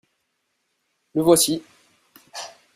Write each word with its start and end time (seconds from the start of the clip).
Le 1.13 1.21
voici. 1.21 1.63